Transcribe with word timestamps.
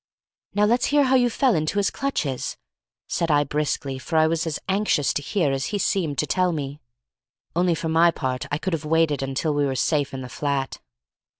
"Now 0.55 0.65
let's 0.65 0.87
hear 0.87 1.03
how 1.03 1.13
you 1.13 1.29
fell 1.29 1.53
into 1.53 1.77
his 1.77 1.91
clutches," 1.91 2.57
said 3.07 3.29
I, 3.29 3.43
briskly, 3.43 3.99
for 3.99 4.17
I 4.17 4.25
was 4.25 4.47
as 4.47 4.57
anxious 4.67 5.13
to 5.13 5.21
hear 5.21 5.51
as 5.51 5.67
he 5.67 5.77
seemed 5.77 6.17
to 6.17 6.25
tell 6.25 6.51
me, 6.51 6.81
only 7.55 7.75
for 7.75 7.87
my 7.87 8.09
part 8.09 8.47
I 8.49 8.57
could 8.57 8.73
have 8.73 8.83
waited 8.83 9.21
until 9.21 9.53
we 9.53 9.63
were 9.63 9.75
safe 9.75 10.11
in 10.11 10.21
the 10.21 10.27
flat. 10.27 10.79